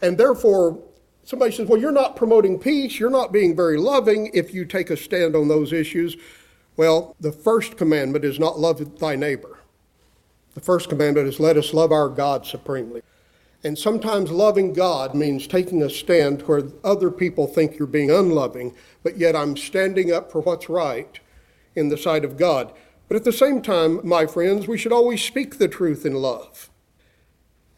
[0.00, 0.78] And therefore,
[1.24, 4.90] somebody says, Well, you're not promoting peace, you're not being very loving if you take
[4.90, 6.16] a stand on those issues.
[6.76, 9.58] Well, the first commandment is not love thy neighbor.
[10.54, 13.02] The first commandment is let us love our God supremely.
[13.64, 18.74] And sometimes loving God means taking a stand where other people think you're being unloving,
[19.02, 21.18] but yet I'm standing up for what's right
[21.74, 22.72] in the sight of God.
[23.08, 26.70] But at the same time, my friends, we should always speak the truth in love.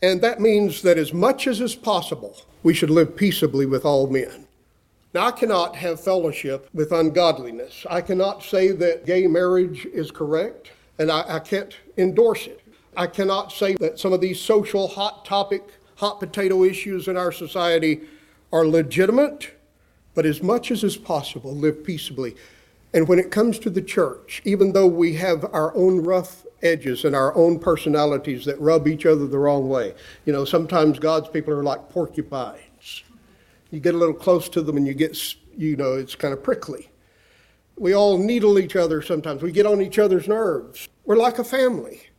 [0.02, 4.06] And that means that as much as is possible, we should live peaceably with all
[4.06, 4.46] men.
[5.14, 7.84] Now, I cannot have fellowship with ungodliness.
[7.88, 12.59] I cannot say that gay marriage is correct, and I, I can't endorse it.
[12.96, 15.62] I cannot say that some of these social hot topic,
[15.96, 18.00] hot potato issues in our society
[18.52, 19.52] are legitimate,
[20.14, 22.34] but as much as is possible, live peaceably.
[22.92, 27.04] And when it comes to the church, even though we have our own rough edges
[27.04, 31.28] and our own personalities that rub each other the wrong way, you know, sometimes God's
[31.28, 33.04] people are like porcupines.
[33.70, 35.16] You get a little close to them and you get,
[35.56, 36.90] you know, it's kind of prickly.
[37.78, 39.42] We all needle each other sometimes.
[39.42, 40.88] We get on each other's nerves.
[41.04, 42.09] We're like a family.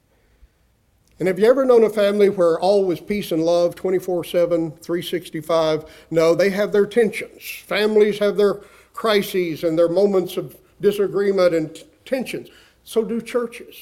[1.22, 4.72] And have you ever known a family where all was peace and love 24 7,
[4.72, 6.08] 365?
[6.10, 7.44] No, they have their tensions.
[7.68, 8.62] Families have their
[8.94, 12.50] crises and their moments of disagreement and t- tensions.
[12.84, 13.76] So do churches.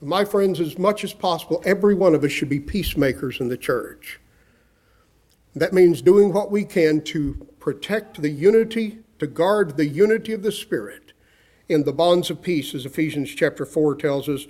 [0.00, 3.56] My friends, as much as possible, every one of us should be peacemakers in the
[3.56, 4.18] church.
[5.54, 10.42] That means doing what we can to protect the unity, to guard the unity of
[10.42, 11.12] the Spirit
[11.68, 14.48] in the bonds of peace, as Ephesians chapter 4 tells us.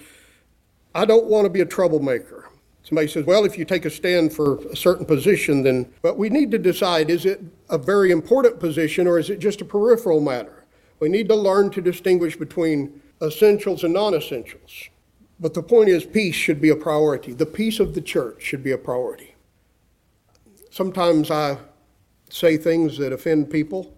[0.94, 2.48] I don't want to be a troublemaker.
[2.84, 6.28] Somebody says, well, if you take a stand for a certain position, then, but we
[6.28, 10.20] need to decide is it a very important position or is it just a peripheral
[10.20, 10.64] matter?
[11.00, 14.90] We need to learn to distinguish between essentials and non essentials.
[15.40, 17.32] But the point is, peace should be a priority.
[17.32, 19.34] The peace of the church should be a priority.
[20.70, 21.58] Sometimes I
[22.28, 23.93] say things that offend people,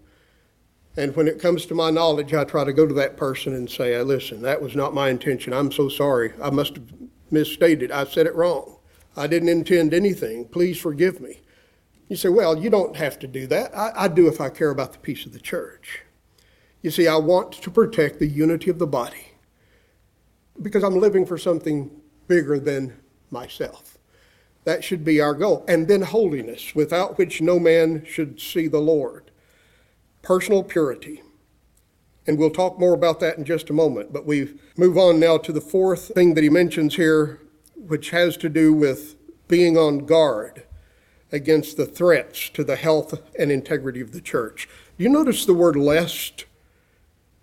[0.96, 3.68] and when it comes to my knowledge, I try to go to that person and
[3.68, 5.52] say, listen, that was not my intention.
[5.52, 6.32] I'm so sorry.
[6.42, 6.84] I must have
[7.30, 7.92] misstated.
[7.92, 8.78] I said it wrong.
[9.14, 10.46] I didn't intend anything.
[10.48, 11.40] Please forgive me.
[12.08, 13.76] You say, well, you don't have to do that.
[13.76, 16.02] I, I do if I care about the peace of the church.
[16.80, 19.32] You see, I want to protect the unity of the body
[20.62, 21.90] because I'm living for something
[22.26, 22.96] bigger than
[23.30, 23.98] myself.
[24.64, 25.64] That should be our goal.
[25.68, 29.25] And then holiness, without which no man should see the Lord
[30.26, 31.22] personal purity.
[32.26, 34.12] And we'll talk more about that in just a moment.
[34.12, 37.40] But we move on now to the fourth thing that he mentions here,
[37.76, 39.14] which has to do with
[39.46, 40.64] being on guard
[41.30, 44.68] against the threats to the health and integrity of the church.
[44.96, 46.44] You notice the word lest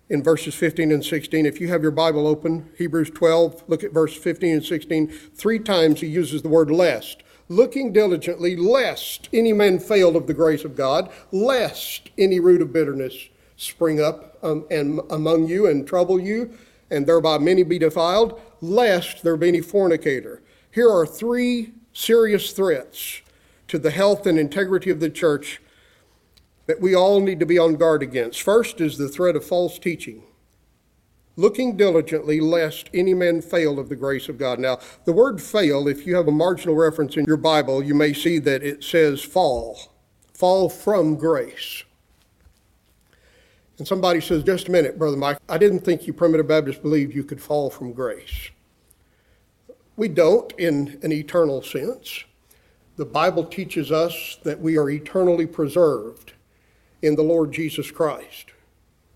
[0.10, 1.46] in verses 15 and 16.
[1.46, 5.08] If you have your Bible open, Hebrews 12, look at verse 15 and 16.
[5.08, 7.23] Three times he uses the word lest
[7.56, 12.74] looking diligently, lest any man fail of the grace of God, lest any root of
[12.74, 16.54] bitterness spring up um, and among you and trouble you,
[16.90, 20.42] and thereby many be defiled, lest there be any fornicator.
[20.72, 23.22] Here are three serious threats
[23.68, 25.62] to the health and integrity of the church
[26.66, 28.42] that we all need to be on guard against.
[28.42, 30.24] First is the threat of false teaching
[31.36, 34.60] looking diligently lest any man fail of the grace of God.
[34.60, 38.14] Now, the word fail, if you have a marginal reference in your Bible, you may
[38.14, 39.94] see that it says fall,
[40.34, 41.84] fall from grace.
[43.80, 47.16] And somebody says, just a minute, Brother Mike, I didn't think you primitive Baptists believed
[47.16, 48.52] you could fall from grace.
[49.96, 52.24] We don't in an eternal sense.
[52.96, 56.34] The Bible teaches us that we are eternally preserved
[57.02, 58.52] in the Lord Jesus Christ.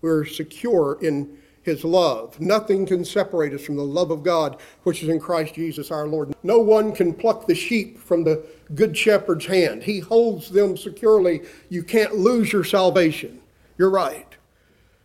[0.00, 1.37] We're secure in
[1.68, 2.40] his love.
[2.40, 6.08] Nothing can separate us from the love of God, which is in Christ Jesus our
[6.08, 6.34] Lord.
[6.42, 9.82] No one can pluck the sheep from the good shepherd's hand.
[9.82, 11.42] He holds them securely.
[11.68, 13.40] You can't lose your salvation.
[13.76, 14.26] You're right.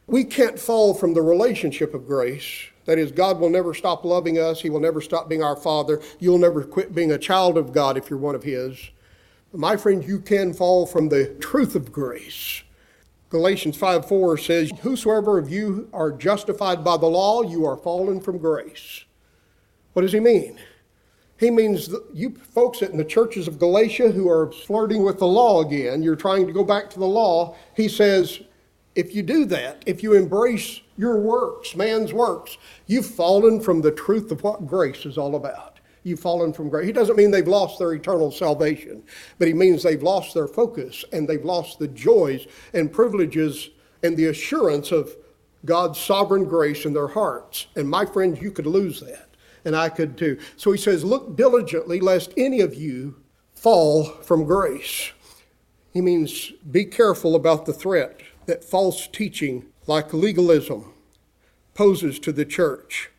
[0.07, 2.67] We can't fall from the relationship of grace.
[2.85, 4.61] That is, God will never stop loving us.
[4.61, 6.01] He will never stop being our Father.
[6.19, 8.77] You'll never quit being a child of God if you're one of His.
[9.53, 12.62] My friend, you can fall from the truth of grace
[13.33, 18.21] Galatians 5 4 says, Whosoever of you are justified by the law, you are fallen
[18.21, 19.05] from grace.
[19.93, 20.59] What does he mean?
[21.39, 25.61] He means you folks in the churches of Galatia who are flirting with the law
[25.61, 27.55] again, you're trying to go back to the law.
[27.75, 28.39] He says,
[28.93, 33.91] if you do that, if you embrace your works, man's works, you've fallen from the
[33.91, 35.72] truth of what grace is all about
[36.03, 36.85] you've fallen from grace.
[36.85, 39.03] He doesn't mean they've lost their eternal salvation,
[39.39, 43.69] but he means they've lost their focus and they've lost the joys and privileges
[44.03, 45.15] and the assurance of
[45.65, 47.67] God's sovereign grace in their hearts.
[47.75, 49.29] And my friends, you could lose that,
[49.63, 50.37] and I could too.
[50.57, 53.15] So he says, Look diligently lest any of you
[53.53, 55.11] fall from grace.
[55.93, 60.91] He means be careful about the threat that false teaching, like legalism,
[61.73, 63.09] poses to the church.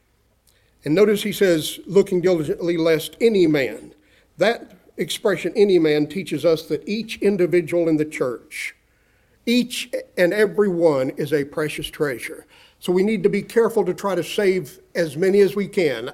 [0.84, 3.94] And notice he says, looking diligently lest any man.
[4.36, 8.74] That expression, any man, teaches us that each individual in the church,
[9.46, 12.46] each and every one, is a precious treasure.
[12.78, 16.10] So we need to be careful to try to save as many as we can.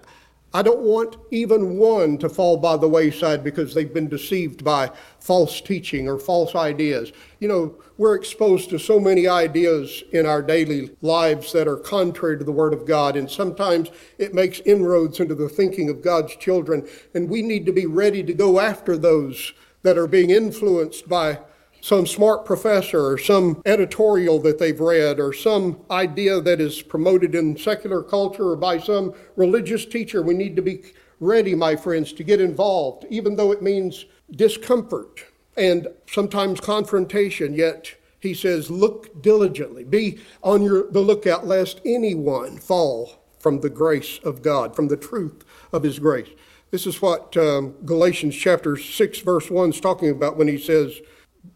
[0.53, 4.90] I don't want even one to fall by the wayside because they've been deceived by
[5.20, 7.12] false teaching or false ideas.
[7.38, 12.36] You know, we're exposed to so many ideas in our daily lives that are contrary
[12.38, 16.34] to the Word of God, and sometimes it makes inroads into the thinking of God's
[16.34, 21.09] children, and we need to be ready to go after those that are being influenced
[21.09, 21.38] by
[21.81, 27.35] some smart professor or some editorial that they've read or some idea that is promoted
[27.35, 30.22] in secular culture or by some religious teacher.
[30.22, 30.83] We need to be
[31.20, 35.24] ready, my friends, to get involved, even though it means discomfort
[35.57, 37.55] and sometimes confrontation.
[37.55, 43.70] Yet he says, look diligently, be on your, the lookout lest anyone fall from the
[43.70, 46.28] grace of God, from the truth of his grace.
[46.70, 51.01] This is what um, Galatians chapter 6, verse 1 is talking about when he says,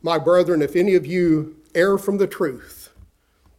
[0.02, 2.92] my brethren, if any of you err from the truth,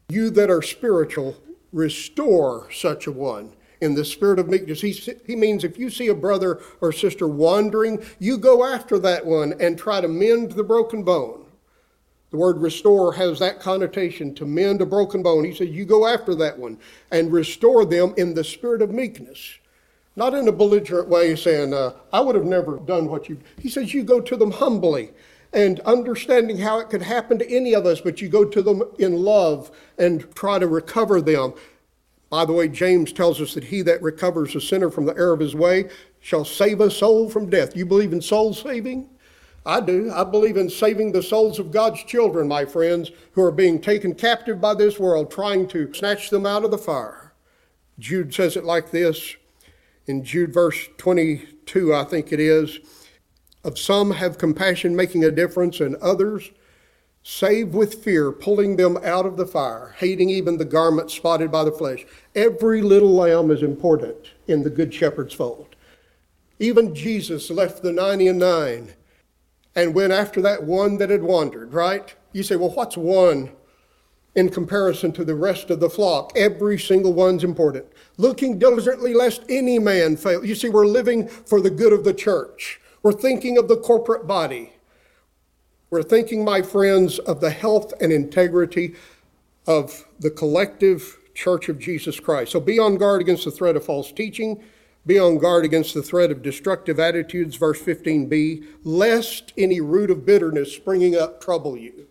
[0.09, 1.35] you that are spiritual,
[1.71, 4.81] restore such a one in the spirit of meekness.
[4.81, 4.91] He,
[5.25, 9.53] he means if you see a brother or sister wandering, you go after that one
[9.59, 11.45] and try to mend the broken bone.
[12.31, 15.43] The word restore has that connotation to mend a broken bone.
[15.43, 16.77] He says, You go after that one
[17.11, 19.59] and restore them in the spirit of meekness.
[20.15, 23.39] Not in a belligerent way saying, uh, I would have never done what you.
[23.59, 25.11] He says, You go to them humbly
[25.55, 28.83] and understanding how it could happen to any of us, but you go to them
[28.99, 31.53] in love and try to recover them.
[32.29, 35.33] By the way, James tells us that he that recovers a sinner from the error
[35.33, 35.89] of his way
[36.19, 37.75] shall save a soul from death.
[37.75, 39.09] You believe in soul saving?
[39.65, 40.11] I do.
[40.13, 44.13] I believe in saving the souls of God's children, my friends, who are being taken
[44.13, 47.33] captive by this world, trying to snatch them out of the fire.
[47.97, 49.37] Jude says it like this
[50.05, 52.79] in Jude verse 22, I think it is.
[53.65, 56.51] Of some have compassion, making a difference, and others
[57.23, 61.63] save with fear, pulling them out of the fire, hating even the garment spotted by
[61.63, 62.05] the flesh.
[62.35, 65.75] Every little lamb is important in the Good Shepherd's fold.
[66.59, 68.93] Even Jesus left the 90 and 9
[69.73, 72.13] and went after that one that had wandered, right?
[72.33, 73.49] You say, well, what's one
[74.35, 76.33] in comparison to the rest of the flock?
[76.35, 77.87] Every single one's important.
[78.17, 80.45] Looking diligently lest any man fail.
[80.45, 82.79] You see, we're living for the good of the church.
[83.05, 84.73] We're thinking of the corporate body.
[85.91, 88.95] We're thinking, my friends, of the health and integrity
[89.67, 92.53] of the collective church of Jesus Christ.
[92.53, 94.63] So be on guard against the threat of false teaching.
[95.05, 100.25] Be on guard against the threat of destructive attitudes, verse 15b, lest any root of
[100.25, 102.07] bitterness springing up trouble you.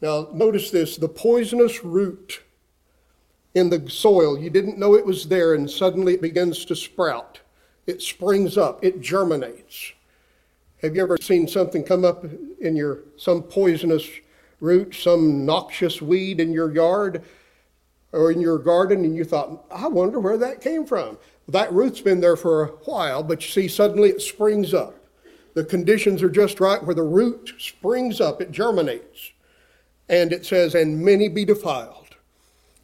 [0.00, 2.42] Now, notice this the poisonous root
[3.54, 7.40] in the soil, you didn't know it was there, and suddenly it begins to sprout
[7.88, 9.92] it springs up, it germinates.
[10.82, 12.24] Have you ever seen something come up
[12.60, 14.08] in your, some poisonous
[14.60, 17.22] root, some noxious weed in your yard
[18.12, 21.18] or in your garden, and you thought, I wonder where that came from?
[21.48, 24.94] That root's been there for a while, but you see, suddenly it springs up.
[25.54, 29.32] The conditions are just right where the root springs up, it germinates.
[30.08, 32.16] And it says, and many be defiled.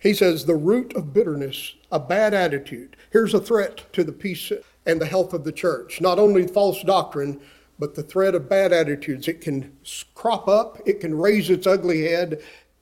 [0.00, 2.96] He says, the root of bitterness, a bad attitude.
[3.10, 4.52] Here's a threat to the peace
[4.86, 6.00] and the health of the church.
[6.00, 7.40] Not only false doctrine,
[7.78, 9.28] but the threat of bad attitudes.
[9.28, 9.76] It can
[10.14, 12.40] crop up, it can raise its ugly head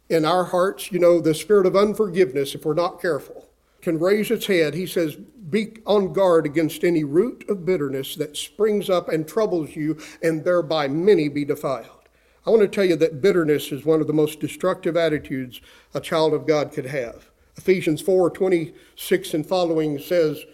[0.08, 0.92] in our hearts.
[0.92, 3.48] You know, the spirit of unforgiveness, if we're not careful,
[3.80, 4.74] can raise its head.
[4.74, 9.74] He says, Be on guard against any root of bitterness that springs up and troubles
[9.74, 12.08] you, and thereby many be defiled.
[12.44, 15.60] I want to tell you that bitterness is one of the most destructive attitudes
[15.94, 17.30] a child of God could have.
[17.56, 20.44] Ephesians 4 26 and following says,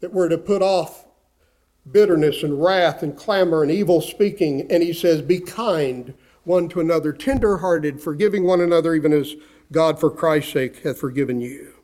[0.00, 1.06] that we're to put off
[1.90, 4.70] bitterness and wrath and clamor and evil speaking.
[4.70, 9.34] And he says, Be kind one to another, tender hearted, forgiving one another, even as
[9.70, 11.74] God for Christ's sake hath forgiven you.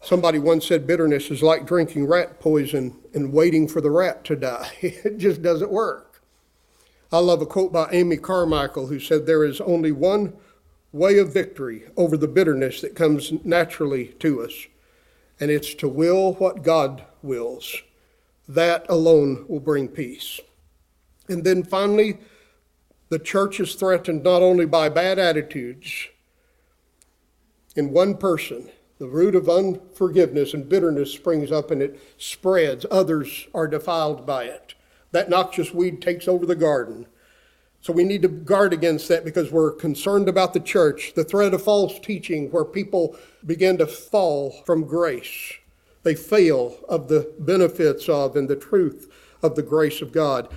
[0.00, 4.36] Somebody once said bitterness is like drinking rat poison and waiting for the rat to
[4.36, 4.70] die.
[4.82, 6.22] It just doesn't work.
[7.10, 10.34] I love a quote by Amy Carmichael who said, There is only one
[10.92, 14.66] way of victory over the bitterness that comes naturally to us
[15.44, 17.82] and it's to will what God wills.
[18.48, 20.40] That alone will bring peace.
[21.28, 22.16] And then finally,
[23.10, 26.08] the church is threatened not only by bad attitudes
[27.76, 32.86] in one person, the root of unforgiveness and bitterness springs up and it spreads.
[32.90, 34.72] Others are defiled by it.
[35.10, 37.04] That noxious weed takes over the garden.
[37.84, 41.52] So we need to guard against that because we're concerned about the church, the threat
[41.52, 43.14] of false teaching where people
[43.44, 45.52] begin to fall from grace.
[46.02, 49.12] They fail of the benefits of and the truth
[49.42, 50.48] of the grace of God.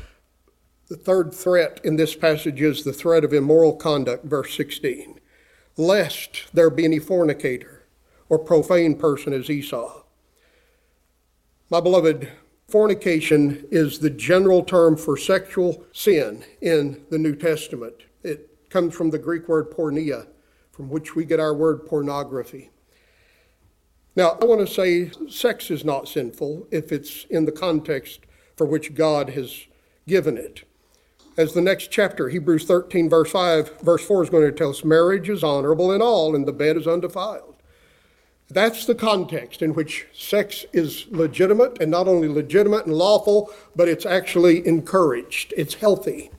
[0.88, 5.20] The third threat in this passage is the threat of immoral conduct, verse 16.
[5.76, 7.84] Lest there be any fornicator
[8.30, 10.04] or profane person as Esau.
[11.70, 12.32] My beloved,
[12.68, 17.96] fornication is the general term for sexual sin in the New Testament.
[18.24, 20.28] It comes from the Greek word porneia,
[20.72, 22.70] from which we get our word pornography.
[24.16, 28.22] Now, I want to say sex is not sinful if it's in the context
[28.56, 29.66] for which God has
[30.08, 30.64] given it
[31.38, 34.84] as the next chapter, Hebrews 13, verse 5, verse 4 is going to tell us
[34.84, 37.57] marriage is honorable in all and the bed is undefiled.
[38.50, 43.90] That's the context in which sex is legitimate and not only legitimate and lawful, but
[43.90, 45.54] it's actually encouraged.
[45.58, 46.32] It's healthy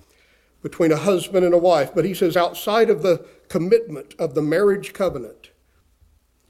[0.63, 1.95] between a husband and a wife.
[1.95, 5.51] But he says outside of the commitment of the marriage covenant,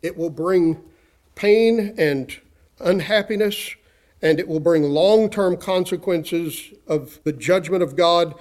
[0.01, 0.81] it will bring
[1.35, 2.37] pain and
[2.79, 3.75] unhappiness
[4.23, 8.35] and it will bring long term consequences of the judgment of God.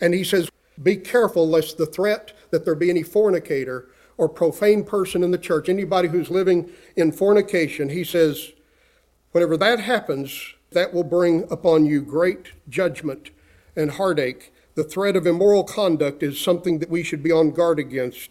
[0.00, 0.50] And he says,
[0.82, 5.38] Be careful lest the threat that there be any fornicator or profane person in the
[5.38, 8.52] church, anybody who's living in fornication, he says,
[9.32, 13.30] whenever that happens, that will bring upon you great judgment
[13.76, 14.52] and heartache.
[14.74, 18.30] The threat of immoral conduct is something that we should be on guard against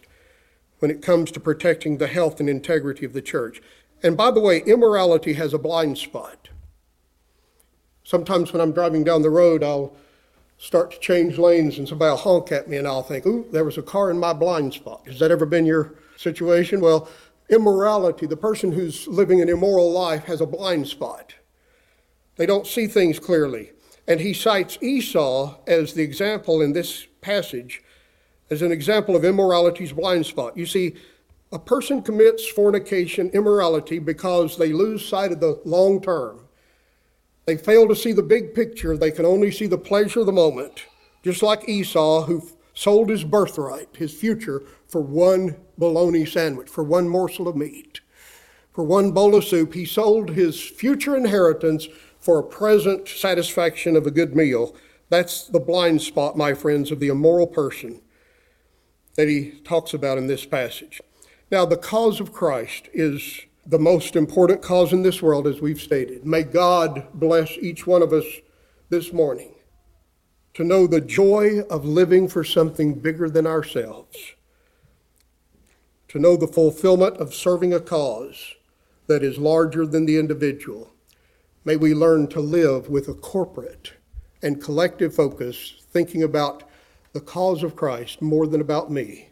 [0.78, 3.62] when it comes to protecting the health and integrity of the church.
[4.02, 6.50] And by the way, immorality has a blind spot.
[8.02, 9.96] Sometimes when I'm driving down the road, I'll
[10.58, 13.64] start to change lanes and somebody will honk at me and I'll think, ooh, there
[13.64, 15.02] was a car in my blind spot.
[15.06, 16.80] Has that ever been your situation?
[16.80, 17.08] Well,
[17.50, 21.34] immorality, the person who's living an immoral life has a blind spot.
[22.36, 23.72] They don't see things clearly.
[24.06, 27.82] And he cites Esau as the example in this passage,
[28.50, 30.56] as an example of immorality's blind spot.
[30.56, 30.94] You see,
[31.52, 36.43] a person commits fornication, immorality, because they lose sight of the long term.
[37.46, 38.96] They fail to see the big picture.
[38.96, 40.86] They can only see the pleasure of the moment.
[41.22, 47.08] Just like Esau, who sold his birthright, his future, for one bologna sandwich, for one
[47.08, 48.00] morsel of meat,
[48.72, 49.74] for one bowl of soup.
[49.74, 51.88] He sold his future inheritance
[52.18, 54.74] for a present satisfaction of a good meal.
[55.10, 58.00] That's the blind spot, my friends, of the immoral person
[59.16, 61.00] that he talks about in this passage.
[61.50, 65.80] Now, the cause of Christ is the most important cause in this world, as we've
[65.80, 66.24] stated.
[66.26, 68.24] May God bless each one of us
[68.90, 69.54] this morning
[70.52, 74.16] to know the joy of living for something bigger than ourselves,
[76.08, 78.54] to know the fulfillment of serving a cause
[79.06, 80.92] that is larger than the individual.
[81.64, 83.94] May we learn to live with a corporate
[84.42, 86.62] and collective focus, thinking about
[87.12, 89.30] the cause of Christ more than about me.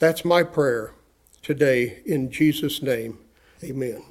[0.00, 0.94] That's my prayer
[1.42, 3.18] today in Jesus' name.
[3.62, 4.02] Amen.